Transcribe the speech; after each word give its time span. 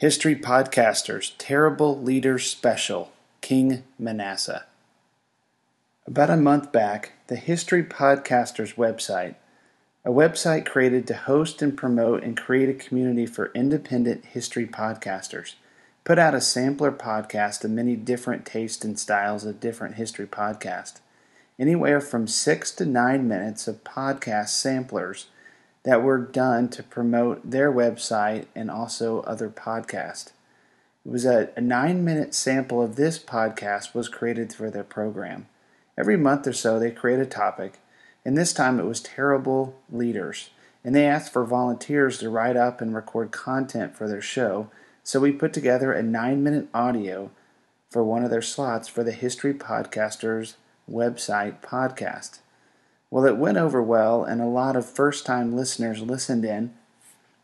History 0.00 0.34
Podcasters 0.34 1.32
Terrible 1.36 2.00
Leaders 2.00 2.46
Special 2.46 3.12
King 3.42 3.82
Manasseh. 3.98 4.64
About 6.06 6.30
a 6.30 6.38
month 6.38 6.72
back, 6.72 7.12
the 7.26 7.36
History 7.36 7.84
Podcasters 7.84 8.76
website, 8.76 9.34
a 10.02 10.08
website 10.08 10.64
created 10.64 11.06
to 11.06 11.14
host 11.14 11.60
and 11.60 11.76
promote 11.76 12.22
and 12.22 12.34
create 12.34 12.70
a 12.70 12.72
community 12.72 13.26
for 13.26 13.52
independent 13.54 14.24
history 14.24 14.66
podcasters, 14.66 15.56
put 16.04 16.18
out 16.18 16.34
a 16.34 16.40
sampler 16.40 16.92
podcast 16.92 17.62
of 17.62 17.70
many 17.70 17.94
different 17.94 18.46
tastes 18.46 18.82
and 18.82 18.98
styles 18.98 19.44
of 19.44 19.60
different 19.60 19.96
history 19.96 20.26
podcasts, 20.26 21.00
anywhere 21.58 22.00
from 22.00 22.26
six 22.26 22.70
to 22.70 22.86
nine 22.86 23.28
minutes 23.28 23.68
of 23.68 23.84
podcast 23.84 24.48
samplers 24.48 25.26
that 25.84 26.02
were 26.02 26.18
done 26.18 26.68
to 26.68 26.82
promote 26.82 27.50
their 27.50 27.72
website 27.72 28.46
and 28.54 28.70
also 28.70 29.20
other 29.22 29.48
podcasts. 29.48 30.32
It 31.04 31.10
was 31.10 31.24
a, 31.24 31.50
a 31.56 31.60
nine 31.60 32.04
minute 32.04 32.34
sample 32.34 32.82
of 32.82 32.96
this 32.96 33.18
podcast 33.18 33.94
was 33.94 34.08
created 34.08 34.52
for 34.52 34.70
their 34.70 34.84
program. 34.84 35.48
Every 35.96 36.16
month 36.16 36.46
or 36.46 36.52
so, 36.52 36.78
they 36.78 36.90
create 36.90 37.20
a 37.20 37.26
topic, 37.26 37.78
and 38.24 38.36
this 38.36 38.52
time 38.52 38.78
it 38.78 38.86
was 38.86 39.00
terrible 39.00 39.78
leaders. 39.90 40.50
And 40.84 40.94
they 40.94 41.06
asked 41.06 41.32
for 41.32 41.44
volunteers 41.44 42.18
to 42.18 42.30
write 42.30 42.56
up 42.56 42.80
and 42.80 42.94
record 42.94 43.32
content 43.32 43.96
for 43.96 44.08
their 44.08 44.22
show, 44.22 44.70
so 45.02 45.20
we 45.20 45.32
put 45.32 45.52
together 45.52 45.92
a 45.92 46.02
nine 46.02 46.42
minute 46.42 46.68
audio 46.72 47.30
for 47.90 48.04
one 48.04 48.22
of 48.22 48.30
their 48.30 48.42
slots 48.42 48.88
for 48.88 49.02
the 49.02 49.12
History 49.12 49.52
Podcasters 49.52 50.54
website 50.90 51.60
podcast. 51.60 52.38
Well, 53.10 53.26
it 53.26 53.36
went 53.36 53.58
over 53.58 53.82
well, 53.82 54.22
and 54.22 54.40
a 54.40 54.46
lot 54.46 54.76
of 54.76 54.88
first 54.88 55.26
time 55.26 55.56
listeners 55.56 56.00
listened 56.00 56.44
in 56.44 56.72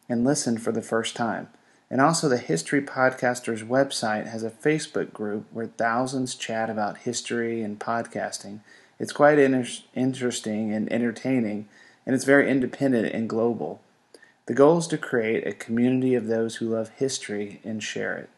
and 0.08 0.25
listened 0.25 0.62
for 0.62 0.70
the 0.70 0.83
first 0.83 1.17
time. 1.17 1.48
And 1.91 2.00
also, 2.00 2.28
the 2.28 2.39
History 2.39 2.81
Podcasters 2.83 3.67
website 3.67 4.28
has 4.28 4.42
a 4.42 4.50
Facebook 4.50 5.12
group 5.12 5.47
where 5.53 5.67
thousands 5.67 6.34
chat 6.34 6.70
about 6.70 6.98
history 6.98 7.62
and 7.62 7.78
podcasting. 7.78 8.61
It's 8.98 9.12
quite 9.12 9.39
inter- 9.39 9.83
interesting 9.95 10.73
and 10.73 10.91
entertaining, 10.92 11.69
and 12.05 12.14
it's 12.14 12.25
very 12.25 12.48
independent 12.48 13.12
and 13.12 13.28
global. 13.28 13.80
The 14.47 14.55
goal 14.55 14.78
is 14.78 14.86
to 14.89 14.98
create 14.98 15.47
a 15.47 15.53
community 15.53 16.14
of 16.14 16.28
those 16.28 16.56
who 16.56 16.69
love 16.69 16.91
history 16.91 17.61
and 17.64 17.83
share 17.83 18.17
it. 18.17 18.30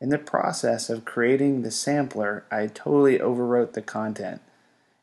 In 0.00 0.08
the 0.08 0.18
process 0.18 0.88
of 0.88 1.04
creating 1.04 1.62
the 1.62 1.70
sampler, 1.70 2.44
I 2.50 2.68
totally 2.68 3.18
overwrote 3.18 3.72
the 3.72 3.82
content. 3.82 4.40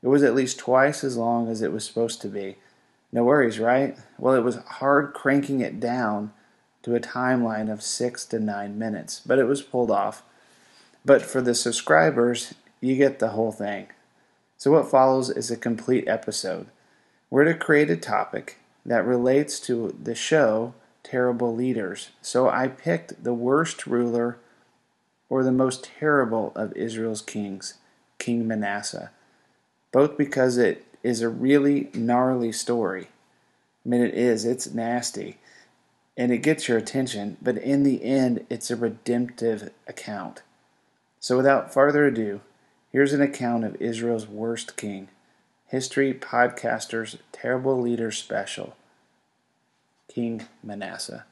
It 0.08 0.10
was 0.10 0.24
at 0.24 0.36
least 0.36 0.58
twice 0.58 1.04
as 1.04 1.18
long 1.18 1.50
as 1.50 1.62
it 1.62 1.74
was 1.74 1.84
supposed 1.84 2.22
to 2.22 2.30
be. 2.30 2.56
No 3.12 3.26
worries, 3.26 3.60
right? 3.60 3.98
Well, 4.18 4.36
it 4.36 4.44
was 4.44 4.56
hard 4.56 5.14
cranking 5.14 5.60
it 5.60 5.82
down 5.82 6.32
to 6.84 6.96
a 6.96 7.02
timeline 7.02 7.70
of 7.70 7.82
six 7.84 8.24
to 8.28 8.40
nine 8.40 8.80
minutes, 8.80 9.20
but 9.26 9.38
it 9.38 9.48
was 9.48 9.62
pulled 9.62 9.92
off. 9.92 10.24
But 11.04 11.24
for 11.24 11.42
the 11.42 11.54
subscribers, 11.54 12.54
you 12.80 12.96
get 12.96 13.20
the 13.20 13.32
whole 13.32 13.52
thing. 13.52 13.88
So, 14.58 14.72
what 14.72 14.90
follows 14.90 15.30
is 15.30 15.52
a 15.52 15.58
complete 15.58 16.08
episode. 16.08 16.68
We're 17.30 17.44
to 17.44 17.54
create 17.54 17.90
a 17.90 17.98
topic 17.98 18.60
that 18.86 19.06
relates 19.06 19.60
to 19.68 19.94
the 20.02 20.16
show 20.16 20.74
Terrible 21.04 21.54
Leaders. 21.54 22.12
So, 22.22 22.48
I 22.48 22.70
picked 22.70 23.26
the 23.26 23.34
worst 23.34 23.86
ruler 23.86 24.40
or 25.28 25.44
the 25.44 25.52
most 25.52 25.84
terrible 26.00 26.54
of 26.56 26.72
Israel's 26.78 27.22
kings, 27.22 27.74
King 28.20 28.48
Manasseh 28.48 29.12
both 29.92 30.18
because 30.18 30.58
it 30.58 30.86
is 31.04 31.22
a 31.22 31.30
really 31.30 31.90
gnarly 31.94 32.52
story. 32.52 33.08
I 33.86 33.90
mean, 33.90 34.02
it 34.02 34.14
is, 34.14 34.46
it's 34.46 34.74
nasty, 34.74 35.38
and 36.18 36.32
it 36.32 36.40
gets 36.40 36.68
your 36.68 36.78
attention, 36.78 37.38
but 37.42 37.58
in 37.58 37.84
the 37.84 38.04
end, 38.04 38.46
it's 38.50 38.70
a 38.70 38.76
redemptive 38.76 39.72
account. 39.88 40.42
So, 41.20 41.38
without 41.38 41.74
further 41.74 42.06
ado, 42.06 42.42
here's 42.92 43.14
an 43.14 43.22
account 43.22 43.64
of 43.64 43.82
Israel's 43.82 44.28
worst 44.28 44.76
king 44.76 45.08
History 45.68 46.14
Podcasters 46.14 47.18
Terrible 47.32 47.80
Leader 47.80 48.12
Special 48.12 48.76
King 50.08 50.48
Manasseh. 50.64 51.26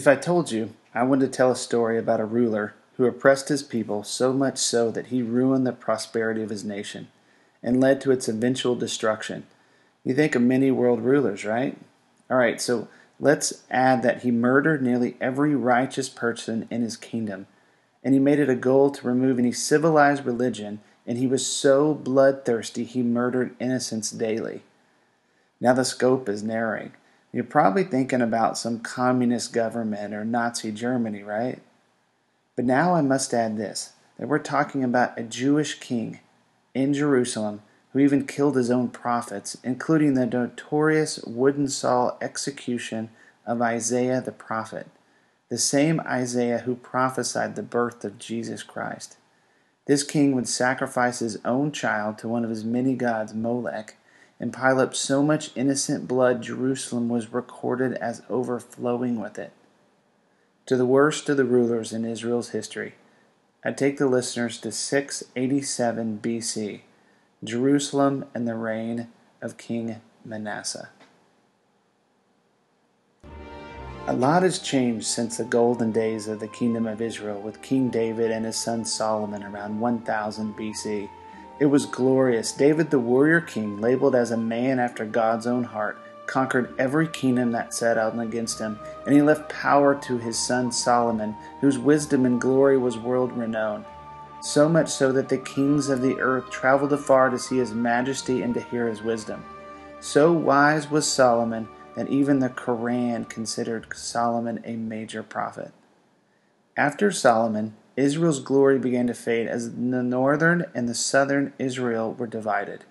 If 0.00 0.08
I 0.08 0.16
told 0.16 0.50
you 0.50 0.70
I 0.94 1.02
wanted 1.02 1.26
to 1.26 1.36
tell 1.36 1.50
a 1.50 1.56
story 1.56 1.98
about 1.98 2.20
a 2.20 2.24
ruler 2.24 2.72
who 2.96 3.04
oppressed 3.04 3.50
his 3.50 3.62
people 3.62 4.02
so 4.02 4.32
much 4.32 4.56
so 4.56 4.90
that 4.90 5.08
he 5.08 5.20
ruined 5.20 5.66
the 5.66 5.72
prosperity 5.72 6.42
of 6.42 6.48
his 6.48 6.64
nation 6.64 7.08
and 7.62 7.82
led 7.82 8.00
to 8.00 8.10
its 8.10 8.26
eventual 8.26 8.74
destruction, 8.74 9.46
you 10.02 10.14
think 10.14 10.34
of 10.34 10.40
many 10.40 10.70
world 10.70 11.02
rulers, 11.02 11.44
right? 11.44 11.76
All 12.30 12.38
right, 12.38 12.58
so 12.62 12.88
let's 13.20 13.64
add 13.70 14.02
that 14.02 14.22
he 14.22 14.30
murdered 14.30 14.82
nearly 14.82 15.18
every 15.20 15.54
righteous 15.54 16.08
person 16.08 16.66
in 16.70 16.80
his 16.80 16.96
kingdom, 16.96 17.46
and 18.02 18.14
he 18.14 18.20
made 18.20 18.38
it 18.38 18.48
a 18.48 18.54
goal 18.54 18.90
to 18.92 19.06
remove 19.06 19.38
any 19.38 19.52
civilized 19.52 20.24
religion, 20.24 20.80
and 21.06 21.18
he 21.18 21.26
was 21.26 21.46
so 21.46 21.92
bloodthirsty 21.92 22.84
he 22.84 23.02
murdered 23.02 23.54
innocents 23.60 24.10
daily. 24.10 24.62
Now 25.60 25.74
the 25.74 25.84
scope 25.84 26.26
is 26.26 26.42
narrowing. 26.42 26.92
You're 27.32 27.44
probably 27.44 27.84
thinking 27.84 28.20
about 28.20 28.58
some 28.58 28.80
communist 28.80 29.52
government 29.52 30.14
or 30.14 30.24
Nazi 30.24 30.72
Germany, 30.72 31.22
right? 31.22 31.60
But 32.56 32.64
now 32.64 32.94
I 32.94 33.02
must 33.02 33.32
add 33.32 33.56
this 33.56 33.92
that 34.18 34.28
we're 34.28 34.38
talking 34.38 34.84
about 34.84 35.18
a 35.18 35.22
Jewish 35.22 35.78
king 35.80 36.20
in 36.74 36.92
Jerusalem 36.92 37.62
who 37.92 38.00
even 38.00 38.26
killed 38.26 38.56
his 38.56 38.70
own 38.70 38.88
prophets, 38.88 39.56
including 39.64 40.14
the 40.14 40.26
notorious 40.26 41.18
wooden 41.24 41.68
saw 41.68 42.16
execution 42.20 43.10
of 43.46 43.62
Isaiah 43.62 44.20
the 44.20 44.32
prophet, 44.32 44.88
the 45.48 45.58
same 45.58 46.00
Isaiah 46.00 46.58
who 46.58 46.74
prophesied 46.74 47.56
the 47.56 47.62
birth 47.62 48.04
of 48.04 48.18
Jesus 48.18 48.62
Christ. 48.62 49.16
This 49.86 50.04
king 50.04 50.34
would 50.34 50.48
sacrifice 50.48 51.20
his 51.20 51.38
own 51.44 51.72
child 51.72 52.18
to 52.18 52.28
one 52.28 52.44
of 52.44 52.50
his 52.50 52.64
many 52.64 52.94
gods, 52.94 53.34
Molech, 53.34 53.96
and 54.40 54.52
pile 54.52 54.80
up 54.80 54.94
so 54.94 55.22
much 55.22 55.50
innocent 55.54 56.08
blood, 56.08 56.42
Jerusalem 56.42 57.10
was 57.10 57.32
recorded 57.32 57.92
as 57.94 58.22
overflowing 58.30 59.20
with 59.20 59.38
it. 59.38 59.52
To 60.66 60.76
the 60.76 60.86
worst 60.86 61.28
of 61.28 61.36
the 61.36 61.44
rulers 61.44 61.92
in 61.92 62.06
Israel's 62.06 62.50
history, 62.50 62.94
I 63.62 63.72
take 63.72 63.98
the 63.98 64.06
listeners 64.06 64.58
to 64.60 64.72
687 64.72 66.20
BC, 66.22 66.80
Jerusalem 67.44 68.24
and 68.34 68.48
the 68.48 68.54
reign 68.54 69.08
of 69.42 69.58
King 69.58 70.00
Manasseh. 70.24 70.88
A 74.06 74.14
lot 74.14 74.42
has 74.42 74.58
changed 74.58 75.06
since 75.06 75.36
the 75.36 75.44
golden 75.44 75.92
days 75.92 76.26
of 76.26 76.40
the 76.40 76.48
kingdom 76.48 76.86
of 76.86 77.02
Israel 77.02 77.40
with 77.40 77.62
King 77.62 77.90
David 77.90 78.30
and 78.30 78.46
his 78.46 78.56
son 78.56 78.84
Solomon 78.84 79.44
around 79.44 79.78
1000 79.78 80.54
BC. 80.56 81.10
It 81.60 81.66
was 81.66 81.84
glorious. 81.84 82.52
David, 82.52 82.90
the 82.90 82.98
warrior 82.98 83.42
king, 83.42 83.82
labeled 83.82 84.14
as 84.14 84.30
a 84.30 84.36
man 84.36 84.78
after 84.78 85.04
God's 85.04 85.46
own 85.46 85.62
heart, 85.62 85.98
conquered 86.26 86.74
every 86.78 87.06
kingdom 87.06 87.52
that 87.52 87.74
set 87.74 87.98
out 87.98 88.18
against 88.18 88.58
him, 88.58 88.78
and 89.04 89.14
he 89.14 89.20
left 89.20 89.50
power 89.50 89.94
to 89.94 90.16
his 90.16 90.38
son 90.38 90.72
Solomon, 90.72 91.36
whose 91.60 91.78
wisdom 91.78 92.24
and 92.24 92.40
glory 92.40 92.78
was 92.78 92.96
world 92.96 93.30
renowned. 93.32 93.84
So 94.40 94.70
much 94.70 94.88
so 94.88 95.12
that 95.12 95.28
the 95.28 95.36
kings 95.36 95.90
of 95.90 96.00
the 96.00 96.18
earth 96.18 96.48
traveled 96.50 96.94
afar 96.94 97.28
to 97.28 97.38
see 97.38 97.58
his 97.58 97.74
majesty 97.74 98.40
and 98.40 98.54
to 98.54 98.62
hear 98.62 98.88
his 98.88 99.02
wisdom. 99.02 99.44
So 100.00 100.32
wise 100.32 100.90
was 100.90 101.06
Solomon 101.06 101.68
that 101.94 102.08
even 102.08 102.38
the 102.38 102.48
Koran 102.48 103.26
considered 103.26 103.86
Solomon 103.94 104.62
a 104.64 104.76
major 104.76 105.22
prophet. 105.22 105.72
After 106.74 107.10
Solomon, 107.10 107.74
Israel's 107.96 108.40
glory 108.40 108.78
began 108.78 109.06
to 109.08 109.14
fade 109.14 109.46
as 109.46 109.72
the 109.72 110.02
northern 110.02 110.66
and 110.74 110.88
the 110.88 110.94
southern 110.94 111.52
Israel 111.58 112.12
were 112.12 112.26
divided. 112.26 112.84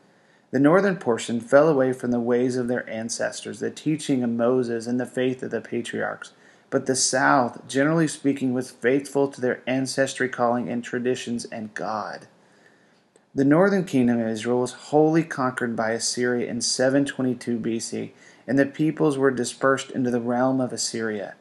The 0.52 0.60
northern 0.60 0.98
portion 0.98 1.40
fell 1.40 1.70
away 1.70 1.94
from 1.94 2.12
the 2.12 2.20
ways 2.20 2.58
of 2.58 2.68
their 2.68 2.90
ancestors, 2.90 3.60
the 3.60 3.70
teaching 3.70 4.24
of 4.24 4.30
Moses, 4.32 4.88
and 4.88 5.00
the 5.00 5.06
faith 5.06 5.44
of 5.44 5.52
the 5.52 5.62
patriarchs. 5.62 6.34
But 6.70 6.86
the 6.86 6.96
south, 6.96 7.68
generally 7.68 8.08
speaking, 8.08 8.54
was 8.54 8.72
faithful 8.72 9.28
to 9.28 9.42
their 9.42 9.62
ancestry 9.68 10.30
calling 10.30 10.70
and 10.70 10.84
traditions 10.84 11.46
and 11.46 11.74
God. 11.74 12.28
The 13.34 13.46
northern 13.46 13.86
kingdom 13.86 14.20
of 14.20 14.28
Israel 14.28 14.62
was 14.62 14.74
wholly 14.74 15.24
conquered 15.24 15.76
by 15.76 15.92
Assyria 15.92 16.50
in 16.50 16.62
722 16.62 17.60
BC, 17.60 18.12
and 18.48 18.58
the 18.58 18.66
peoples 18.66 19.18
were 19.18 19.32
dispersed 19.32 19.92
into 19.92 20.10
the 20.10 20.20
realm 20.20 20.60
of 20.60 20.74
Assyria. 20.74 21.36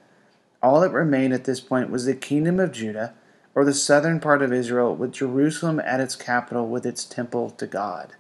All 0.63 0.81
that 0.81 0.93
remained 0.93 1.33
at 1.33 1.45
this 1.45 1.61
point 1.61 1.91
was 1.91 2.05
the 2.05 2.15
kingdom 2.15 2.61
of 2.61 2.73
Judah, 2.73 3.15
or 3.59 3.65
the 3.65 3.75
southern 3.75 4.21
part 4.21 4.41
of 4.41 4.53
Israel, 4.53 4.95
with 4.95 5.11
Jerusalem 5.11 5.81
at 5.81 5.99
its 5.99 6.15
capital 6.15 6.69
with 6.69 6.87
its 6.87 7.05
temple 7.05 7.51
to 7.51 7.67
God. 7.67 8.13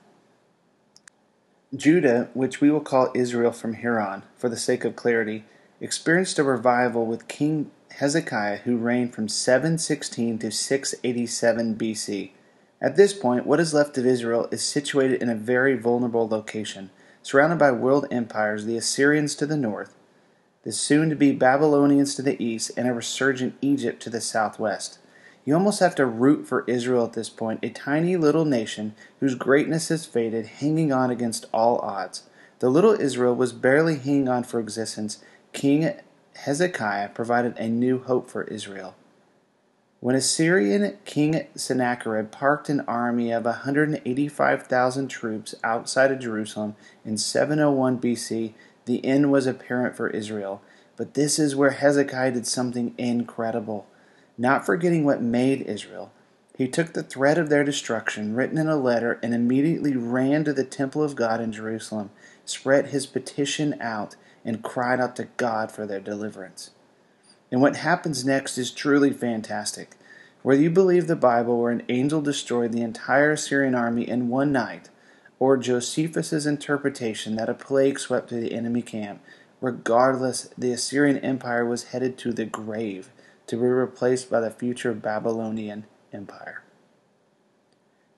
Judah, 1.72 2.28
which 2.34 2.60
we 2.60 2.72
will 2.72 2.80
call 2.80 3.12
Israel 3.14 3.52
from 3.52 3.74
here 3.74 4.00
on, 4.00 4.24
for 4.36 4.48
the 4.48 4.56
sake 4.56 4.84
of 4.84 4.96
clarity, 4.96 5.44
experienced 5.80 6.40
a 6.40 6.42
revival 6.42 7.06
with 7.06 7.28
King 7.28 7.70
Hezekiah, 7.92 8.62
who 8.64 8.76
reigned 8.76 9.14
from 9.14 9.28
716 9.28 10.40
to 10.40 10.50
687 10.50 11.76
BC. 11.76 12.30
At 12.82 12.96
this 12.96 13.12
point, 13.12 13.46
what 13.46 13.60
is 13.60 13.72
left 13.72 13.96
of 13.96 14.06
Israel 14.06 14.48
is 14.50 14.64
situated 14.64 15.22
in 15.22 15.28
a 15.28 15.36
very 15.36 15.76
vulnerable 15.76 16.26
location, 16.26 16.90
surrounded 17.22 17.60
by 17.60 17.70
world 17.70 18.08
empires, 18.10 18.64
the 18.64 18.76
Assyrians 18.76 19.36
to 19.36 19.46
the 19.46 19.56
north, 19.56 19.94
the 20.64 20.72
soon 20.72 21.08
to 21.08 21.14
be 21.14 21.30
Babylonians 21.30 22.16
to 22.16 22.22
the 22.22 22.42
east, 22.44 22.72
and 22.76 22.88
a 22.88 22.92
resurgent 22.92 23.54
Egypt 23.60 24.02
to 24.02 24.10
the 24.10 24.20
southwest. 24.20 24.98
You 25.48 25.54
almost 25.54 25.80
have 25.80 25.94
to 25.94 26.04
root 26.04 26.46
for 26.46 26.62
Israel 26.66 27.06
at 27.06 27.14
this 27.14 27.30
point, 27.30 27.60
a 27.62 27.70
tiny 27.70 28.18
little 28.18 28.44
nation 28.44 28.94
whose 29.18 29.34
greatness 29.34 29.88
has 29.88 30.04
faded, 30.04 30.44
hanging 30.44 30.92
on 30.92 31.10
against 31.10 31.46
all 31.54 31.78
odds. 31.78 32.24
The 32.58 32.68
little 32.68 32.92
Israel 32.92 33.34
was 33.34 33.54
barely 33.54 33.96
hanging 33.96 34.28
on 34.28 34.44
for 34.44 34.60
existence. 34.60 35.24
King 35.54 35.94
Hezekiah 36.36 37.08
provided 37.14 37.56
a 37.56 37.66
new 37.66 37.98
hope 37.98 38.28
for 38.28 38.42
Israel. 38.42 38.94
When 40.00 40.14
Assyrian 40.14 40.98
King 41.06 41.46
Sennacherib 41.54 42.30
parked 42.30 42.68
an 42.68 42.80
army 42.80 43.32
of 43.32 43.46
185,000 43.46 45.08
troops 45.08 45.54
outside 45.64 46.12
of 46.12 46.18
Jerusalem 46.18 46.76
in 47.06 47.16
701 47.16 47.98
BC, 47.98 48.52
the 48.84 49.02
end 49.02 49.32
was 49.32 49.46
apparent 49.46 49.96
for 49.96 50.10
Israel. 50.10 50.60
But 50.98 51.14
this 51.14 51.38
is 51.38 51.56
where 51.56 51.70
Hezekiah 51.70 52.32
did 52.32 52.46
something 52.46 52.94
incredible. 52.98 53.86
Not 54.40 54.64
forgetting 54.64 55.04
what 55.04 55.20
made 55.20 55.62
Israel, 55.62 56.12
he 56.56 56.68
took 56.68 56.92
the 56.92 57.02
threat 57.02 57.38
of 57.38 57.48
their 57.48 57.64
destruction, 57.64 58.34
written 58.34 58.56
in 58.56 58.68
a 58.68 58.76
letter, 58.76 59.18
and 59.22 59.34
immediately 59.34 59.96
ran 59.96 60.44
to 60.44 60.52
the 60.52 60.64
temple 60.64 61.02
of 61.02 61.16
God 61.16 61.40
in 61.40 61.52
Jerusalem, 61.52 62.10
spread 62.44 62.86
his 62.86 63.04
petition 63.04 63.76
out, 63.80 64.14
and 64.44 64.62
cried 64.62 65.00
out 65.00 65.16
to 65.16 65.28
God 65.36 65.72
for 65.72 65.86
their 65.86 66.00
deliverance. 66.00 66.70
And 67.50 67.60
what 67.60 67.76
happens 67.76 68.24
next 68.24 68.58
is 68.58 68.70
truly 68.70 69.12
fantastic. 69.12 69.96
Whether 70.42 70.62
you 70.62 70.70
believe 70.70 71.08
the 71.08 71.16
Bible 71.16 71.60
where 71.60 71.72
an 71.72 71.82
angel 71.88 72.20
destroyed 72.20 72.72
the 72.72 72.82
entire 72.82 73.32
Assyrian 73.32 73.74
army 73.74 74.08
in 74.08 74.28
one 74.28 74.52
night, 74.52 74.88
or 75.40 75.56
Josephus's 75.56 76.46
interpretation 76.46 77.36
that 77.36 77.48
a 77.48 77.54
plague 77.54 77.98
swept 77.98 78.28
through 78.28 78.40
the 78.40 78.54
enemy 78.54 78.82
camp, 78.82 79.20
regardless, 79.60 80.48
the 80.56 80.72
Assyrian 80.72 81.18
Empire 81.18 81.64
was 81.64 81.84
headed 81.84 82.16
to 82.18 82.32
the 82.32 82.44
grave 82.44 83.10
to 83.48 83.56
be 83.56 83.62
replaced 83.62 84.30
by 84.30 84.40
the 84.40 84.50
future 84.50 84.94
Babylonian 84.94 85.86
Empire. 86.12 86.62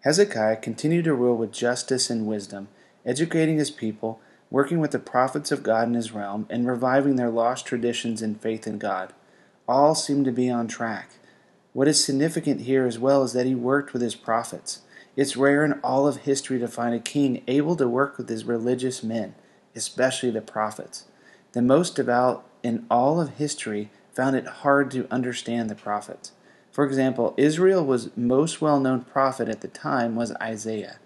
Hezekiah 0.00 0.56
continued 0.56 1.04
to 1.04 1.14
rule 1.14 1.36
with 1.36 1.52
justice 1.52 2.10
and 2.10 2.26
wisdom, 2.26 2.68
educating 3.06 3.58
his 3.58 3.70
people, 3.70 4.20
working 4.50 4.80
with 4.80 4.90
the 4.90 4.98
prophets 4.98 5.52
of 5.52 5.62
God 5.62 5.88
in 5.88 5.94
his 5.94 6.12
realm, 6.12 6.46
and 6.50 6.66
reviving 6.66 7.16
their 7.16 7.30
lost 7.30 7.64
traditions 7.64 8.22
and 8.22 8.40
faith 8.40 8.66
in 8.66 8.78
God. 8.78 9.12
All 9.68 9.94
seemed 9.94 10.24
to 10.24 10.32
be 10.32 10.50
on 10.50 10.66
track. 10.66 11.10
What 11.72 11.86
is 11.86 12.04
significant 12.04 12.62
here 12.62 12.86
as 12.86 12.98
well 12.98 13.22
is 13.22 13.32
that 13.34 13.46
he 13.46 13.54
worked 13.54 13.92
with 13.92 14.02
his 14.02 14.16
prophets. 14.16 14.80
It's 15.14 15.36
rare 15.36 15.64
in 15.64 15.74
all 15.84 16.08
of 16.08 16.18
history 16.18 16.58
to 16.58 16.66
find 16.66 16.94
a 16.94 16.98
king 16.98 17.42
able 17.46 17.76
to 17.76 17.88
work 17.88 18.18
with 18.18 18.28
his 18.28 18.44
religious 18.44 19.04
men, 19.04 19.34
especially 19.76 20.30
the 20.30 20.40
prophets. 20.40 21.04
The 21.52 21.62
most 21.62 21.94
devout 21.94 22.44
in 22.62 22.86
all 22.90 23.20
of 23.20 23.36
history 23.36 23.90
found 24.20 24.36
it 24.36 24.46
hard 24.46 24.90
to 24.90 25.08
understand 25.10 25.70
the 25.70 25.74
prophets. 25.74 26.32
For 26.70 26.84
example, 26.84 27.32
Israel's 27.38 28.10
most 28.18 28.60
well 28.60 28.78
known 28.78 29.00
prophet 29.00 29.48
at 29.48 29.62
the 29.62 29.68
time 29.68 30.14
was 30.14 30.36
Isaiah. 30.42 30.98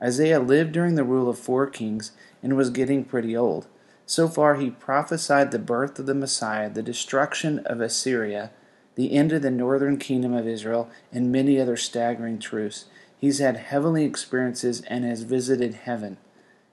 Isaiah 0.00 0.40
lived 0.40 0.72
during 0.72 0.94
the 0.94 1.04
rule 1.04 1.28
of 1.28 1.38
four 1.38 1.66
kings 1.66 2.12
and 2.42 2.56
was 2.56 2.70
getting 2.70 3.04
pretty 3.04 3.36
old. 3.36 3.66
So 4.06 4.28
far, 4.28 4.54
he 4.54 4.70
prophesied 4.70 5.50
the 5.50 5.58
birth 5.58 5.98
of 5.98 6.06
the 6.06 6.14
Messiah, 6.14 6.70
the 6.70 6.82
destruction 6.82 7.58
of 7.66 7.82
Assyria, 7.82 8.50
the 8.94 9.12
end 9.12 9.32
of 9.32 9.42
the 9.42 9.50
northern 9.50 9.98
kingdom 9.98 10.32
of 10.32 10.48
Israel, 10.48 10.88
and 11.12 11.30
many 11.30 11.60
other 11.60 11.76
staggering 11.76 12.38
truths. 12.38 12.86
He's 13.20 13.40
had 13.40 13.58
heavenly 13.58 14.06
experiences 14.06 14.80
and 14.88 15.04
has 15.04 15.24
visited 15.24 15.74
heaven. 15.74 16.16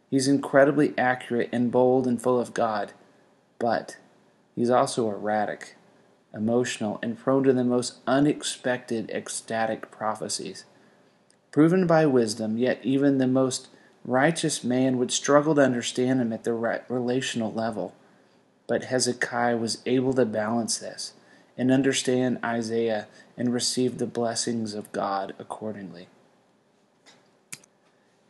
He's 0.09 0.29
incredibly 0.29 0.93
accurate 0.97 1.49
and 1.51 1.69
bold 1.69 2.07
and 2.07 2.21
full 2.21 2.39
of 2.39 2.53
God. 2.53 2.93
But 3.59 3.97
he's 4.55 4.69
also 4.69 5.09
erratic 5.09 5.75
emotional, 6.33 6.99
and 7.01 7.17
prone 7.17 7.43
to 7.43 7.53
the 7.53 7.63
most 7.63 7.95
unexpected 8.07 9.09
ecstatic 9.11 9.91
prophecies. 9.91 10.65
Proven 11.51 11.85
by 11.85 12.05
wisdom, 12.05 12.57
yet 12.57 12.79
even 12.83 13.17
the 13.17 13.27
most 13.27 13.67
righteous 14.05 14.63
man 14.63 14.97
would 14.97 15.11
struggle 15.11 15.55
to 15.55 15.61
understand 15.61 16.21
him 16.21 16.33
at 16.33 16.43
the 16.43 16.53
relational 16.53 17.51
level. 17.51 17.93
But 18.67 18.85
Hezekiah 18.85 19.57
was 19.57 19.81
able 19.85 20.13
to 20.13 20.25
balance 20.25 20.77
this 20.77 21.13
and 21.57 21.71
understand 21.71 22.39
Isaiah 22.43 23.07
and 23.37 23.53
receive 23.53 23.97
the 23.97 24.07
blessings 24.07 24.73
of 24.73 24.91
God 24.91 25.33
accordingly. 25.37 26.07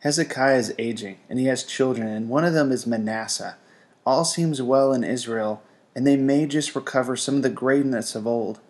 Hezekiah 0.00 0.56
is 0.56 0.74
aging, 0.78 1.18
and 1.30 1.38
he 1.38 1.46
has 1.46 1.62
children, 1.62 2.08
and 2.08 2.28
one 2.28 2.44
of 2.44 2.54
them 2.54 2.72
is 2.72 2.88
Manasseh. 2.88 3.54
All 4.04 4.24
seems 4.24 4.60
well 4.60 4.92
in 4.92 5.04
Israel 5.04 5.62
and 5.94 6.06
they 6.06 6.16
may 6.16 6.46
just 6.46 6.74
recover 6.74 7.16
some 7.16 7.36
of 7.36 7.42
the 7.42 7.50
greatness 7.50 8.14
of 8.14 8.26
old. 8.26 8.60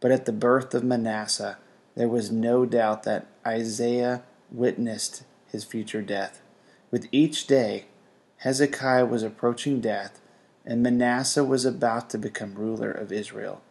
But 0.00 0.10
at 0.10 0.24
the 0.24 0.32
birth 0.32 0.74
of 0.74 0.82
Manasseh, 0.82 1.58
there 1.94 2.08
was 2.08 2.32
no 2.32 2.64
doubt 2.64 3.02
that 3.04 3.26
Isaiah 3.46 4.22
witnessed 4.50 5.24
his 5.46 5.64
future 5.64 6.02
death. 6.02 6.40
With 6.90 7.08
each 7.12 7.46
day, 7.46 7.86
Hezekiah 8.38 9.06
was 9.06 9.22
approaching 9.22 9.80
death, 9.80 10.20
and 10.64 10.82
Manasseh 10.82 11.44
was 11.44 11.64
about 11.64 12.10
to 12.10 12.18
become 12.18 12.54
ruler 12.54 12.90
of 12.90 13.12
Israel. 13.12 13.62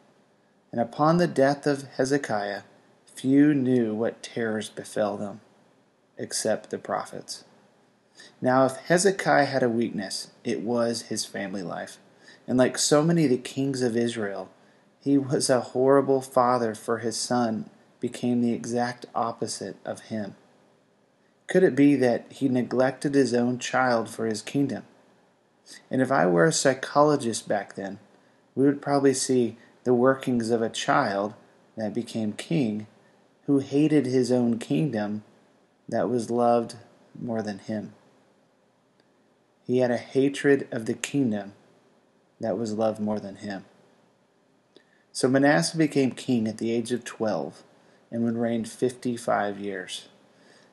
And 0.71 0.79
upon 0.79 1.17
the 1.17 1.27
death 1.27 1.67
of 1.67 1.87
Hezekiah, 1.97 2.61
few 3.05 3.53
knew 3.53 3.93
what 3.93 4.23
terrors 4.23 4.69
befell 4.69 5.17
them, 5.17 5.41
except 6.17 6.69
the 6.69 6.77
prophets. 6.77 7.43
Now, 8.39 8.65
if 8.65 8.77
Hezekiah 8.77 9.45
had 9.45 9.63
a 9.63 9.69
weakness, 9.69 10.31
it 10.43 10.61
was 10.61 11.03
his 11.03 11.25
family 11.25 11.61
life. 11.61 11.97
And 12.51 12.57
like 12.57 12.77
so 12.77 13.01
many 13.01 13.23
of 13.23 13.29
the 13.29 13.37
kings 13.37 13.81
of 13.81 13.95
Israel, 13.95 14.49
he 14.99 15.17
was 15.17 15.49
a 15.49 15.61
horrible 15.61 16.19
father 16.19 16.75
for 16.75 16.97
his 16.97 17.15
son, 17.15 17.69
became 18.01 18.41
the 18.41 18.51
exact 18.51 19.05
opposite 19.15 19.77
of 19.85 20.01
him. 20.09 20.35
Could 21.47 21.63
it 21.63 21.77
be 21.77 21.95
that 21.95 22.25
he 22.29 22.49
neglected 22.49 23.15
his 23.15 23.33
own 23.33 23.57
child 23.57 24.09
for 24.09 24.25
his 24.25 24.41
kingdom? 24.41 24.83
And 25.89 26.01
if 26.01 26.11
I 26.11 26.25
were 26.25 26.43
a 26.43 26.51
psychologist 26.51 27.47
back 27.47 27.75
then, 27.75 27.99
we 28.53 28.65
would 28.65 28.81
probably 28.81 29.13
see 29.13 29.55
the 29.85 29.93
workings 29.93 30.49
of 30.49 30.61
a 30.61 30.67
child 30.67 31.33
that 31.77 31.93
became 31.93 32.33
king 32.33 32.85
who 33.45 33.59
hated 33.59 34.05
his 34.05 34.29
own 34.29 34.59
kingdom 34.59 35.23
that 35.87 36.09
was 36.09 36.29
loved 36.29 36.75
more 37.17 37.41
than 37.41 37.59
him. 37.59 37.93
He 39.65 39.77
had 39.77 39.89
a 39.89 39.95
hatred 39.95 40.67
of 40.69 40.85
the 40.85 40.95
kingdom 40.95 41.53
that 42.41 42.57
was 42.57 42.73
loved 42.73 42.99
more 42.99 43.19
than 43.19 43.37
him. 43.37 43.65
So 45.11 45.27
Manasseh 45.27 45.77
became 45.77 46.11
king 46.11 46.47
at 46.47 46.57
the 46.57 46.71
age 46.71 46.91
of 46.91 47.03
12 47.03 47.63
and 48.11 48.23
would 48.23 48.37
reign 48.37 48.65
55 48.65 49.59
years. 49.59 50.09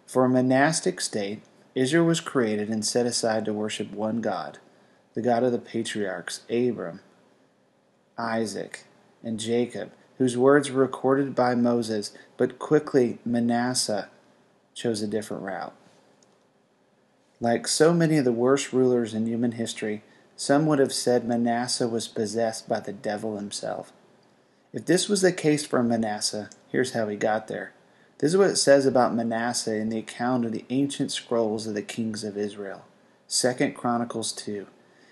For 0.07 0.25
a 0.25 0.29
monastic 0.29 1.01
state, 1.01 1.43
Israel 1.75 2.07
was 2.07 2.21
created 2.21 2.69
and 2.69 2.85
set 2.85 3.07
aside 3.07 3.45
to 3.45 3.53
worship 3.53 3.93
one 3.93 4.21
God, 4.21 4.59
the 5.15 5.23
God 5.23 5.43
of 5.43 5.53
the 5.53 5.59
patriarchs, 5.59 6.41
Abram, 6.51 7.01
Isaac, 8.17 8.85
and 9.23 9.39
Jacob, 9.39 9.93
whose 10.17 10.37
words 10.37 10.71
were 10.71 10.83
recorded 10.83 11.35
by 11.35 11.55
Moses, 11.55 12.13
but 12.37 12.59
quickly 12.59 13.19
Manasseh 13.25 14.09
chose 14.75 15.03
a 15.03 15.07
different 15.07 15.43
route. 15.43 15.75
Like 17.41 17.69
so 17.69 17.93
many 17.93 18.17
of 18.17 18.25
the 18.25 18.33
worst 18.33 18.73
rulers 18.73 19.15
in 19.15 19.27
human 19.27 19.53
history, 19.53 20.03
some 20.39 20.67
would 20.67 20.79
have 20.79 20.93
said 20.93 21.27
Manasseh 21.27 21.89
was 21.89 22.07
possessed 22.07 22.69
by 22.69 22.79
the 22.79 22.93
devil 22.93 23.37
himself. 23.37 23.93
If 24.73 24.87
this 24.87 25.09
was 25.09 25.21
the 25.21 25.33
case 25.33 25.67
for 25.67 25.83
Manasseh, 25.83 26.49
here's 26.69 26.93
how 26.93 27.09
he 27.09 27.17
got 27.17 27.49
there. 27.49 27.73
This 28.19 28.31
is 28.35 28.37
what 28.37 28.51
it 28.51 28.57
says 28.57 28.87
about 28.87 29.17
Manasseh 29.17 29.75
in 29.75 29.89
the 29.89 29.99
account 29.99 30.45
of 30.45 30.53
the 30.53 30.65
ancient 30.71 31.11
scrolls 31.11 31.67
of 31.67 31.75
the 31.75 31.83
kings 31.83 32.23
of 32.23 32.39
Israel. 32.39 32.85
2 33.29 33.73
Chronicles 33.73 34.31
2. 34.31 34.69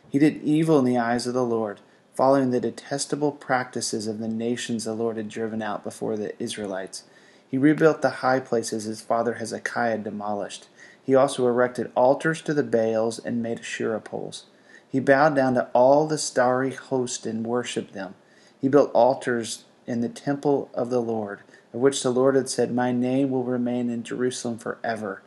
He 0.08 0.20
did 0.20 0.44
evil 0.44 0.78
in 0.78 0.84
the 0.84 0.96
eyes 0.96 1.26
of 1.26 1.34
the 1.34 1.44
Lord, 1.44 1.80
following 2.14 2.52
the 2.52 2.60
detestable 2.60 3.32
practices 3.32 4.06
of 4.06 4.20
the 4.20 4.28
nations 4.28 4.84
the 4.84 4.94
Lord 4.94 5.16
had 5.16 5.28
driven 5.28 5.60
out 5.60 5.82
before 5.82 6.16
the 6.16 6.40
Israelites. 6.40 7.02
He 7.50 7.58
rebuilt 7.58 8.00
the 8.00 8.10
high 8.10 8.38
places 8.38 8.84
his 8.84 9.00
father 9.00 9.34
Hezekiah 9.34 9.98
demolished. 9.98 10.68
He 11.02 11.16
also 11.16 11.48
erected 11.48 11.90
altars 11.96 12.40
to 12.42 12.54
the 12.54 12.62
Baals 12.62 13.18
and 13.18 13.42
made 13.42 13.58
Asherah 13.58 14.00
poles. 14.00 14.44
He 14.96 15.00
bowed 15.00 15.36
down 15.36 15.52
to 15.56 15.68
all 15.74 16.06
the 16.06 16.16
starry 16.16 16.72
host 16.72 17.26
and 17.26 17.46
worshipped 17.46 17.92
them. 17.92 18.14
He 18.58 18.66
built 18.66 18.90
altars 18.94 19.64
in 19.86 20.00
the 20.00 20.08
temple 20.08 20.70
of 20.72 20.88
the 20.88 21.02
Lord, 21.02 21.40
of 21.74 21.80
which 21.80 22.02
the 22.02 22.08
Lord 22.08 22.34
had 22.34 22.48
said, 22.48 22.72
My 22.72 22.92
name 22.92 23.28
will 23.28 23.44
remain 23.44 23.90
in 23.90 24.04
Jerusalem 24.04 24.56
forever. 24.56 25.20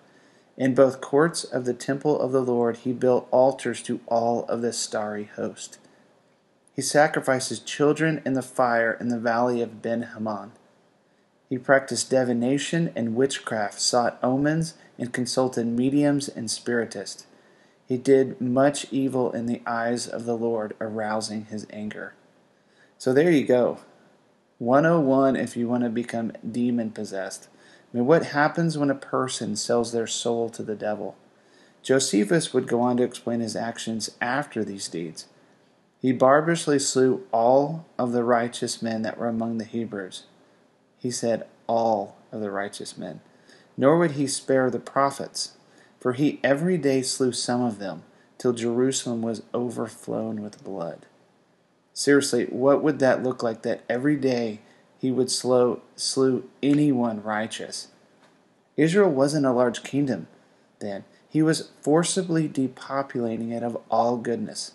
In 0.57 0.73
both 0.73 1.01
courts 1.01 1.43
of 1.43 1.65
the 1.65 1.75
temple 1.75 2.19
of 2.19 2.31
the 2.31 2.41
Lord, 2.41 2.77
he 2.77 2.93
built 2.93 3.27
altars 3.29 3.83
to 3.83 3.99
all 4.07 4.45
of 4.45 4.63
the 4.63 4.73
starry 4.73 5.25
host. 5.35 5.77
He 6.75 6.81
sacrificed 6.81 7.49
his 7.49 7.59
children 7.59 8.23
in 8.25 8.33
the 8.33 8.41
fire 8.41 8.97
in 8.99 9.09
the 9.09 9.19
valley 9.19 9.61
of 9.61 9.83
Ben 9.83 10.01
Hinnom. 10.01 10.53
He 11.47 11.59
practiced 11.59 12.09
divination 12.09 12.91
and 12.95 13.15
witchcraft, 13.15 13.79
sought 13.79 14.17
omens, 14.23 14.73
and 14.97 15.13
consulted 15.13 15.67
mediums 15.67 16.27
and 16.27 16.49
spiritists. 16.49 17.27
He 17.89 17.97
did 17.97 18.39
much 18.39 18.85
evil 18.91 19.31
in 19.31 19.47
the 19.47 19.63
eyes 19.65 20.07
of 20.07 20.25
the 20.25 20.37
Lord, 20.37 20.75
arousing 20.79 21.45
his 21.45 21.65
anger. 21.73 22.13
So 22.99 23.13
there 23.13 23.31
you 23.31 23.45
go. 23.45 23.79
101 24.59 25.35
if 25.35 25.57
you 25.57 25.67
want 25.67 25.83
to 25.83 25.89
become 25.89 26.33
demon 26.49 26.91
possessed. 26.91 27.47
I 27.91 27.97
mean, 27.97 28.05
what 28.05 28.27
happens 28.27 28.77
when 28.77 28.91
a 28.91 28.95
person 28.95 29.55
sells 29.55 29.91
their 29.91 30.05
soul 30.05 30.49
to 30.51 30.61
the 30.61 30.75
devil? 30.75 31.17
Josephus 31.81 32.53
would 32.53 32.67
go 32.67 32.79
on 32.79 32.97
to 32.97 33.03
explain 33.03 33.39
his 33.39 33.55
actions 33.55 34.11
after 34.21 34.63
these 34.63 34.87
deeds. 34.87 35.25
He 35.99 36.11
barbarously 36.11 36.77
slew 36.77 37.25
all 37.31 37.87
of 37.97 38.11
the 38.11 38.23
righteous 38.23 38.83
men 38.83 39.01
that 39.01 39.17
were 39.17 39.27
among 39.27 39.57
the 39.57 39.65
Hebrews. 39.65 40.25
He 40.99 41.09
said, 41.09 41.47
all 41.65 42.17
of 42.31 42.41
the 42.41 42.51
righteous 42.51 42.99
men. 42.99 43.21
Nor 43.75 43.97
would 43.97 44.11
he 44.11 44.27
spare 44.27 44.69
the 44.69 44.79
prophets, 44.79 45.53
for 45.99 46.13
he 46.13 46.39
every 46.43 46.77
day 46.77 47.01
slew 47.01 47.31
some 47.31 47.61
of 47.61 47.79
them, 47.79 48.03
till 48.37 48.53
Jerusalem 48.53 49.21
was 49.21 49.43
overflown 49.53 50.41
with 50.41 50.63
blood. 50.63 51.05
Seriously, 51.93 52.45
what 52.45 52.81
would 52.81 52.99
that 52.99 53.23
look 53.23 53.43
like 53.43 53.63
that 53.63 53.83
every 53.89 54.15
day 54.15 54.61
he 54.97 55.11
would 55.11 55.29
slow, 55.29 55.81
slew 55.95 56.49
anyone 56.63 57.21
righteous? 57.21 57.89
Israel 58.77 59.09
wasn't 59.09 59.45
a 59.45 59.51
large 59.51 59.83
kingdom 59.83 60.27
then. 60.79 61.03
He 61.27 61.41
was 61.41 61.71
forcibly 61.81 62.47
depopulating 62.47 63.51
it 63.51 63.61
of 63.61 63.77
all 63.91 64.17
goodness. 64.17 64.71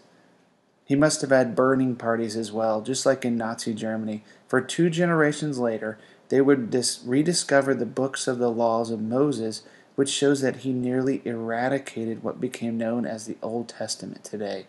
He 0.85 0.95
must 0.95 1.23
have 1.23 1.31
had 1.31 1.57
burning 1.57 1.97
parties 1.97 2.37
as 2.37 2.53
well, 2.53 2.83
just 2.83 3.07
like 3.07 3.25
in 3.25 3.37
Nazi 3.37 3.73
Germany. 3.75 4.23
For 4.47 4.61
two 4.61 4.91
generations 4.91 5.59
later, 5.59 5.99
they 6.29 6.41
would 6.41 6.71
dis- 6.71 7.03
rediscover 7.05 7.75
the 7.75 7.87
books 7.87 8.29
of 8.29 8.39
the 8.39 8.51
laws 8.51 8.91
of 8.91 9.01
Moses, 9.01 9.63
which 9.95 10.09
shows 10.09 10.41
that 10.41 10.57
he 10.57 10.73
nearly 10.73 11.23
eradicated 11.25 12.23
what 12.23 12.41
became 12.41 12.77
known 12.77 13.07
as 13.07 13.27
the 13.27 13.37
Old 13.43 13.69
Testament 13.69 14.25
today. 14.25 14.67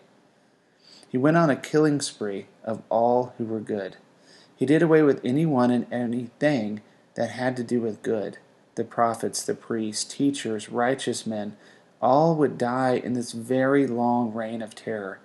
He 1.10 1.18
went 1.18 1.38
on 1.38 1.50
a 1.50 1.56
killing 1.56 2.02
spree 2.02 2.48
of 2.64 2.82
all 2.90 3.34
who 3.38 3.46
were 3.46 3.60
good. 3.60 3.98
He 4.56 4.66
did 4.66 4.82
away 4.82 5.02
with 5.02 5.24
anyone 5.24 5.72
and 5.72 5.92
anything 5.92 6.82
that 7.16 7.32
had 7.32 7.56
to 7.58 7.64
do 7.64 7.82
with 7.82 8.04
good. 8.04 8.38
The 8.76 8.84
prophets, 8.84 9.44
the 9.44 9.56
priests, 9.56 10.04
teachers, 10.04 10.70
righteous 10.70 11.26
men, 11.26 11.56
all 12.02 12.36
would 12.36 12.58
die 12.58 12.96
in 12.96 13.14
this 13.14 13.32
very 13.32 13.88
long 13.88 14.34
reign 14.34 14.62
of 14.62 14.76
terror. 14.76 15.20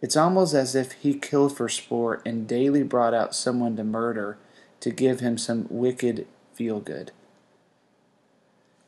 It's 0.00 0.16
almost 0.16 0.52
as 0.52 0.74
if 0.74 0.92
he 0.92 1.14
killed 1.14 1.56
for 1.56 1.68
sport 1.68 2.22
and 2.26 2.48
daily 2.48 2.82
brought 2.82 3.14
out 3.14 3.36
someone 3.36 3.76
to 3.76 3.84
murder 3.84 4.36
to 4.80 4.90
give 4.90 5.20
him 5.20 5.38
some 5.38 5.66
wicked 5.70 6.26
feel 6.54 6.80
good. 6.80 7.12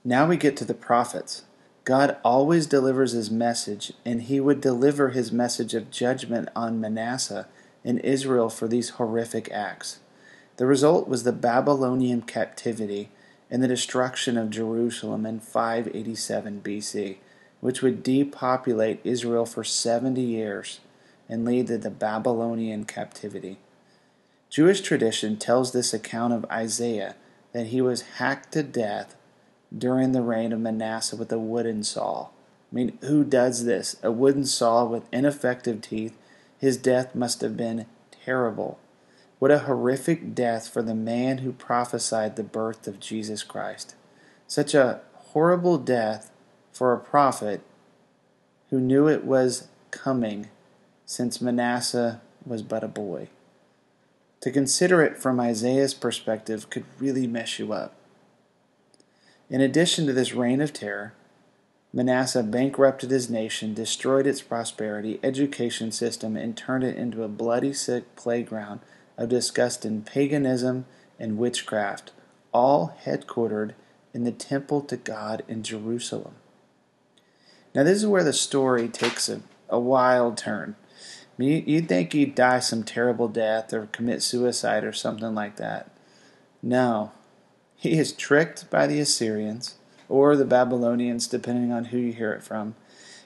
Now 0.07 0.27
we 0.27 0.37
get 0.37 0.55
to 0.59 0.67
the 0.67 0.75
prophets. 0.75 1.45
God 1.85 2.19
always 2.23 2.67
delivers 2.67 3.13
his 3.13 3.31
message, 3.31 3.95
and 4.05 4.21
he 4.21 4.39
would 4.39 4.61
deliver 4.61 5.11
his 5.11 5.33
message 5.33 5.73
of 5.73 5.91
judgment 5.91 6.51
on 6.55 6.79
Manasseh 6.79 7.49
and 7.83 7.99
Israel 8.01 8.51
for 8.51 8.69
these 8.69 8.91
horrific 8.91 9.51
acts. 9.51 10.01
The 10.59 10.67
result 10.67 11.09
was 11.09 11.23
the 11.23 11.33
Babylonian 11.33 12.21
captivity 12.21 13.09
and 13.51 13.63
the 13.63 13.69
destruction 13.69 14.37
of 14.37 14.51
Jerusalem 14.51 15.25
in 15.25 15.41
587 15.41 16.61
BC, 16.63 17.17
which 17.61 17.81
would 17.81 18.03
depopulate 18.03 19.01
Israel 19.05 19.47
for 19.47 19.65
70 19.65 20.21
years 20.21 20.81
and 21.31 21.47
lead 21.47 21.69
to 21.69 21.79
the 21.79 21.91
Babylonian 21.91 22.85
captivity. 22.85 23.59
Jewish 24.51 24.83
tradition 24.83 25.39
tells 25.39 25.73
this 25.73 25.95
account 25.95 26.35
of 26.35 26.45
Isaiah 26.51 27.17
that 27.53 27.69
he 27.69 27.81
was 27.81 28.03
hacked 28.19 28.53
to 28.53 28.63
death 28.63 29.17
during 29.77 30.13
the 30.13 30.23
reign 30.23 30.53
of 30.53 30.61
Manasseh 30.61 31.17
with 31.17 31.33
a 31.33 31.39
wooden 31.39 31.83
saw. 31.83 32.29
I 32.73 32.75
mean, 32.75 32.99
who 33.03 33.25
does 33.25 33.65
this? 33.65 33.97
A 34.03 34.11
wooden 34.11 34.47
saw 34.47 34.85
with 34.85 35.09
ineffective 35.13 35.81
teeth. 35.81 36.17
His 36.59 36.77
death 36.77 37.15
must 37.15 37.41
have 37.41 37.57
been 37.57 37.87
terrible. 38.25 38.79
What 39.39 39.51
a 39.51 39.61
horrific 39.61 40.35
death 40.35 40.69
for 40.69 40.83
the 40.83 40.95
man 40.95 41.39
who 41.39 41.53
prophesied 41.53 42.37
the 42.37 42.43
birth 42.43 42.87
of 42.87 43.01
Jesus 43.01 43.43
Christ. 43.43 43.95
Such 44.47 44.75
a 44.75 45.01
horrible 45.15 45.79
death 45.79 46.31
for 46.73 46.93
a 46.93 46.99
prophet 46.99 47.61
who 48.71 48.81
knew 48.81 49.09
it 49.09 49.25
was 49.25 49.69
coming 49.91 50.49
since 51.07 51.41
Manasseh 51.41 52.21
was 52.47 52.63
but 52.63 52.85
a 52.85 52.89
boy. 52.89 53.29
To 54.41 54.51
consider 54.51 55.03
it 55.03 55.17
from 55.17 55.41
Isaiah's 55.41 55.95
perspective 55.95 56.71
could 56.71 56.85
really 56.99 57.27
mess 57.27 57.59
you 57.59 57.73
up. 57.73 57.95
In 59.51 59.61
addition 59.61 60.07
to 60.07 60.13
this 60.13 60.33
reign 60.33 60.61
of 60.61 60.73
terror, 60.73 61.13
Manasseh 61.93 62.43
bankrupted 62.43 63.11
his 63.11 63.31
nation, 63.31 63.73
destroyed 63.73 64.27
its 64.27 64.43
prosperity, 64.43 65.21
education 65.23 65.93
system, 65.93 66.37
and 66.37 66.57
turned 66.57 66.83
it 66.83 66.97
into 66.97 67.23
a 67.23 67.29
bloody 67.29 67.73
sick 67.73 68.17
playground 68.17 68.81
of 69.17 69.29
disgusting 69.29 70.03
paganism 70.03 70.87
and 71.21 71.39
witchcraft, 71.39 72.11
all 72.53 72.97
headquartered 73.05 73.75
in 74.13 74.25
the 74.25 74.33
temple 74.33 74.81
to 74.81 74.97
God 74.97 75.45
in 75.47 75.63
Jerusalem. 75.63 76.35
Now, 77.75 77.85
this 77.85 77.99
is 77.99 78.07
where 78.07 78.25
the 78.25 78.33
story 78.33 78.89
takes 78.89 79.29
a, 79.29 79.43
a 79.69 79.79
wild 79.79 80.37
turn. 80.37 80.77
You'd 81.37 81.89
think 81.89 82.13
he'd 82.13 82.35
die 82.35 82.61
some 82.61 82.85
terrible 82.85 83.29
death 83.29 83.73
or 83.73 83.87
commit 83.87 84.23
suicide 84.23 84.85
or 84.85 84.93
something 84.93 85.35
like 85.35 85.57
that. 85.57 85.91
No. 86.63 87.13
He 87.85 87.99
is 87.99 88.13
tricked 88.13 88.71
by 88.71 88.87
the 88.87 88.99
Assyrians 88.99 89.75
or 90.09 90.37
the 90.37 90.47
Babylonians, 90.47 91.27
depending 91.27 91.71
on 91.71 91.85
who 91.87 91.99
you 91.99 92.15
hear 92.15 92.33
it 92.33 92.43
from, 92.43 92.77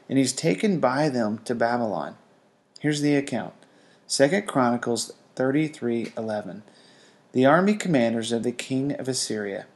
and 0.09 0.19
he's 0.19 0.33
taken 0.33 0.81
by 0.81 1.09
them 1.09 1.39
to 1.45 1.55
Babylon. 1.55 2.17
Here's 2.81 3.01
the 3.01 3.15
account. 3.15 3.55
2 4.09 4.43
Chronicles 4.49 5.13
33:11. 5.37 6.63
The 7.31 7.47
army 7.47 7.75
commanders 7.75 8.33
of 8.33 8.43
the 8.43 8.51
king 8.51 8.99
of 8.99 9.07
Assyria, 9.07 9.67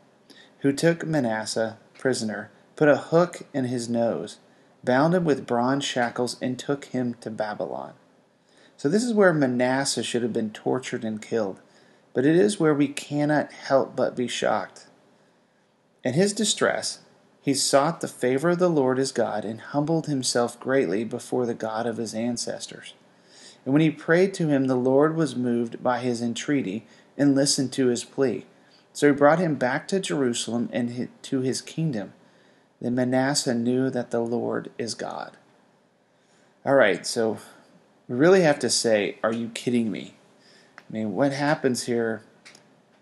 who 0.63 0.73
took 0.73 1.07
Manasseh 1.07 1.79
prisoner, 1.97 2.51
put 2.75 2.89
a 2.89 2.97
hook 2.97 3.43
in 3.55 3.67
his 3.67 3.89
nose, 3.89 4.39
bound 4.83 5.15
him 5.15 5.25
with 5.25 5.47
bronze 5.47 5.85
shackles, 5.85 6.37
and 6.43 6.59
took 6.59 6.87
him 6.87 7.15
to 7.21 7.31
Babylon. 7.31 7.93
So 8.77 8.89
this 8.89 9.05
is 9.05 9.15
where 9.15 9.33
Manasseh 9.33 10.03
should 10.03 10.25
have 10.25 10.33
been 10.33 10.51
tortured 10.51 11.05
and 11.05 11.23
killed, 11.23 11.61
but 12.15 12.27
it 12.27 12.37
is 12.37 12.61
where 12.61 12.75
we 12.75 12.89
cannot 12.89 13.53
help 13.53 13.97
but 13.97 14.17
be 14.17 14.29
shocked. 14.29 14.87
In 16.05 16.15
his 16.15 16.33
distress, 16.33 17.01
he 17.41 17.55
sought 17.55 18.01
the 18.01 18.09
favor 18.09 18.51
of 18.51 18.59
the 18.59 18.69
Lord 18.69 18.99
his 18.99 19.13
God 19.13 19.45
and 19.45 19.61
humbled 19.61 20.07
himself 20.07 20.59
greatly 20.61 21.05
before 21.05 21.47
the 21.47 21.55
God 21.55 21.87
of 21.87 21.97
his 21.97 22.15
ancestors. 22.15 22.95
And 23.65 23.73
when 23.73 23.83
he 23.83 23.91
prayed 23.91 24.35
to 24.35 24.49
him, 24.49 24.67
the 24.67 24.77
Lord 24.77 25.17
was 25.17 25.37
moved 25.37 25.83
by 25.83 26.01
his 26.01 26.23
entreaty 26.23 26.87
and 27.17 27.35
listened 27.35 27.73
to 27.73 27.87
his 27.87 28.05
plea. 28.05 28.47
So 28.93 29.09
he 29.09 29.13
brought 29.13 29.39
him 29.39 29.55
back 29.55 29.89
to 29.89 30.01
Jerusalem 30.01 30.69
and 30.73 31.09
to 31.23 31.41
his 31.41 31.61
kingdom. 31.61 32.13
Then 32.81 32.95
Manasseh 32.95 33.55
knew 33.55 33.91
that 33.91 34.11
the 34.11 34.21
Lord 34.21 34.71
is 34.79 34.95
God. 34.95 35.37
All 36.65 36.75
right, 36.75 37.07
so 37.07 37.39
we 38.09 38.17
really 38.17 38.43
have 38.43 38.59
to 38.61 38.71
say, 38.71 39.19
Are 39.23 39.33
you 39.33 39.49
kidding 39.49 39.91
me? 39.91 40.15
I 40.93 40.97
mean, 40.97 41.15
what 41.15 41.33
happens 41.33 41.85
here 41.85 42.23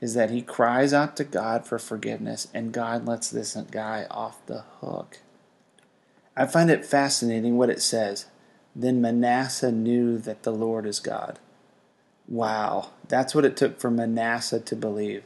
is 0.01 0.15
that 0.15 0.31
he 0.31 0.43
cries 0.43 0.93
out 0.93 1.17
to 1.17 1.25
God 1.25 1.67
for 1.67 1.79
forgiveness, 1.79 2.47
and 2.55 2.73
God 2.73 3.05
lets 3.05 3.29
this 3.29 3.57
guy 3.71 4.07
off 4.11 4.39
the 4.47 4.65
hook. 4.81 5.19
I 6.37 6.47
find 6.47 6.71
it 6.71 6.87
fascinating 6.87 7.59
what 7.59 7.69
it 7.69 7.83
says. 7.83 8.27
Then 8.77 9.01
Manasseh 9.01 9.73
knew 9.73 10.19
that 10.19 10.45
the 10.45 10.53
Lord 10.53 10.87
is 10.87 11.01
God. 11.01 11.41
Wow, 12.29 12.91
that's 13.09 13.35
what 13.35 13.45
it 13.45 13.57
took 13.57 13.81
for 13.81 13.91
Manasseh 13.91 14.61
to 14.61 14.77
believe. 14.77 15.25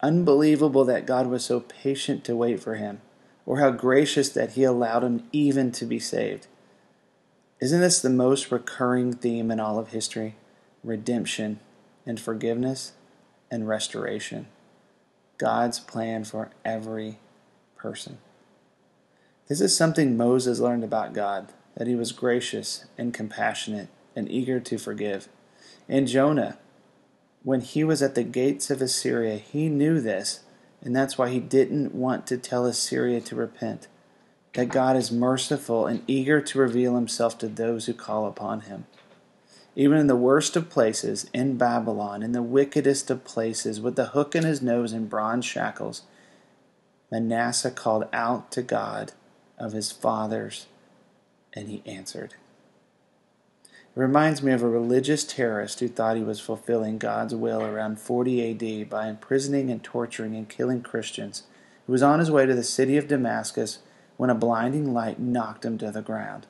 Unbelievable 0.00 0.84
that 0.84 1.06
God 1.06 1.26
was 1.26 1.44
so 1.44 1.58
patient 1.58 2.22
to 2.24 2.36
wait 2.36 2.60
for 2.60 2.76
him, 2.76 3.00
or 3.44 3.58
how 3.58 3.72
gracious 3.72 4.28
that 4.30 4.52
he 4.52 4.62
allowed 4.62 5.02
him 5.02 5.24
even 5.32 5.72
to 5.72 5.84
be 5.84 5.98
saved. 5.98 6.46
Isn't 7.60 7.80
this 7.80 8.00
the 8.00 8.10
most 8.10 8.52
recurring 8.52 9.14
theme 9.14 9.50
in 9.50 9.58
all 9.58 9.80
of 9.80 9.88
history? 9.88 10.36
Redemption 10.84 11.58
and 12.06 12.20
forgiveness 12.20 12.92
and 13.50 13.68
restoration. 13.68 14.46
God's 15.38 15.80
plan 15.80 16.24
for 16.24 16.50
every 16.64 17.18
person. 17.76 18.18
This 19.48 19.60
is 19.60 19.76
something 19.76 20.16
Moses 20.16 20.58
learned 20.58 20.84
about 20.84 21.12
God 21.12 21.52
that 21.76 21.86
he 21.86 21.94
was 21.94 22.12
gracious 22.12 22.86
and 22.96 23.12
compassionate 23.12 23.88
and 24.16 24.30
eager 24.30 24.60
to 24.60 24.78
forgive. 24.78 25.28
And 25.88 26.08
Jonah, 26.08 26.58
when 27.42 27.60
he 27.60 27.84
was 27.84 28.02
at 28.02 28.14
the 28.14 28.22
gates 28.22 28.70
of 28.70 28.80
Assyria, 28.80 29.36
he 29.36 29.68
knew 29.68 30.00
this, 30.00 30.40
and 30.80 30.94
that's 30.94 31.18
why 31.18 31.28
he 31.28 31.40
didn't 31.40 31.94
want 31.94 32.26
to 32.28 32.38
tell 32.38 32.64
Assyria 32.64 33.20
to 33.22 33.36
repent. 33.36 33.88
That 34.54 34.68
God 34.68 34.96
is 34.96 35.10
merciful 35.10 35.86
and 35.86 36.04
eager 36.06 36.40
to 36.40 36.58
reveal 36.58 36.94
himself 36.94 37.36
to 37.38 37.48
those 37.48 37.86
who 37.86 37.92
call 37.92 38.26
upon 38.26 38.62
him. 38.62 38.86
Even 39.76 39.98
in 39.98 40.06
the 40.06 40.16
worst 40.16 40.54
of 40.56 40.70
places, 40.70 41.28
in 41.32 41.56
Babylon, 41.56 42.22
in 42.22 42.32
the 42.32 42.42
wickedest 42.42 43.10
of 43.10 43.24
places, 43.24 43.80
with 43.80 43.96
the 43.96 44.06
hook 44.06 44.36
in 44.36 44.44
his 44.44 44.62
nose 44.62 44.92
and 44.92 45.10
bronze 45.10 45.44
shackles, 45.44 46.02
Manasseh 47.10 47.70
called 47.70 48.06
out 48.12 48.50
to 48.52 48.62
God 48.62 49.12
of 49.58 49.72
his 49.72 49.90
fathers, 49.90 50.66
and 51.52 51.68
he 51.68 51.82
answered. 51.86 52.34
It 53.96 54.00
reminds 54.00 54.42
me 54.42 54.52
of 54.52 54.62
a 54.62 54.68
religious 54.68 55.24
terrorist 55.24 55.80
who 55.80 55.88
thought 55.88 56.16
he 56.16 56.22
was 56.22 56.40
fulfilling 56.40 56.98
God's 56.98 57.34
will 57.34 57.62
around 57.62 58.00
40 58.00 58.50
AD 58.50 58.90
by 58.90 59.08
imprisoning 59.08 59.70
and 59.70 59.82
torturing 59.82 60.34
and 60.34 60.48
killing 60.48 60.82
Christians, 60.82 61.44
He 61.86 61.92
was 61.92 62.02
on 62.02 62.18
his 62.18 62.30
way 62.30 62.46
to 62.46 62.54
the 62.54 62.64
city 62.64 62.96
of 62.96 63.08
Damascus 63.08 63.78
when 64.16 64.30
a 64.30 64.34
blinding 64.34 64.92
light 64.92 65.18
knocked 65.20 65.64
him 65.64 65.78
to 65.78 65.90
the 65.90 66.02
ground. 66.02 66.46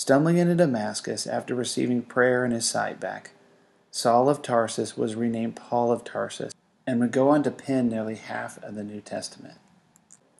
Stumbling 0.00 0.38
into 0.38 0.54
Damascus 0.54 1.26
after 1.26 1.54
receiving 1.54 2.00
prayer 2.00 2.42
and 2.42 2.54
his 2.54 2.64
sight 2.64 2.98
back, 2.98 3.32
Saul 3.90 4.30
of 4.30 4.40
Tarsus 4.40 4.96
was 4.96 5.14
renamed 5.14 5.56
Paul 5.56 5.92
of 5.92 6.04
Tarsus 6.04 6.54
and 6.86 7.00
would 7.00 7.12
go 7.12 7.28
on 7.28 7.42
to 7.42 7.50
pen 7.50 7.90
nearly 7.90 8.14
half 8.14 8.56
of 8.64 8.76
the 8.76 8.82
New 8.82 9.02
Testament 9.02 9.58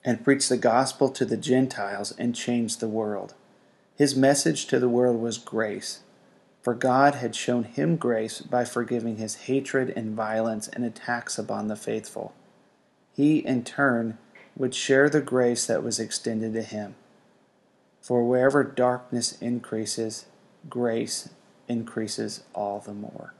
and 0.03 0.23
preach 0.23 0.49
the 0.49 0.57
gospel 0.57 1.09
to 1.09 1.25
the 1.25 1.37
Gentiles 1.37 2.11
and 2.17 2.33
change 2.33 2.77
the 2.77 2.87
world. 2.87 3.35
His 3.95 4.15
message 4.15 4.65
to 4.65 4.79
the 4.79 4.89
world 4.89 5.21
was 5.21 5.37
grace, 5.37 5.99
for 6.63 6.73
God 6.73 7.13
had 7.13 7.35
shown 7.35 7.65
him 7.65 7.97
grace 7.97 8.41
by 8.41 8.65
forgiving 8.65 9.17
his 9.17 9.45
hatred 9.45 9.93
and 9.95 10.15
violence 10.15 10.69
and 10.69 10.83
attacks 10.83 11.37
upon 11.37 11.67
the 11.67 11.75
faithful. 11.75 12.33
He, 13.13 13.45
in 13.45 13.63
turn, 13.63 14.17
would 14.55 14.73
share 14.73 15.07
the 15.07 15.21
grace 15.21 15.67
that 15.67 15.83
was 15.83 15.99
extended 15.99 16.53
to 16.53 16.63
him. 16.63 16.95
For 18.01 18.23
wherever 18.23 18.63
darkness 18.63 19.39
increases, 19.39 20.25
grace 20.69 21.29
increases 21.67 22.43
all 22.53 22.79
the 22.79 22.93
more. 22.93 23.33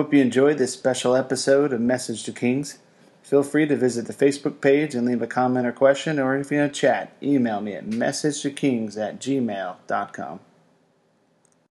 Hope 0.00 0.14
you 0.14 0.22
enjoyed 0.22 0.56
this 0.56 0.72
special 0.72 1.14
episode 1.14 1.74
of 1.74 1.80
Message 1.82 2.22
to 2.22 2.32
Kings. 2.32 2.78
Feel 3.22 3.42
free 3.42 3.66
to 3.66 3.76
visit 3.76 4.06
the 4.06 4.14
Facebook 4.14 4.62
page 4.62 4.94
and 4.94 5.06
leave 5.06 5.20
a 5.20 5.26
comment 5.26 5.66
or 5.66 5.72
question, 5.72 6.18
or 6.18 6.34
if 6.38 6.50
you 6.50 6.56
want 6.56 6.72
to 6.72 6.80
chat, 6.80 7.12
email 7.22 7.60
me 7.60 7.74
at 7.74 7.84
messagetokings 7.84 8.96
at 8.96 9.20
gmail.com. 9.20 10.40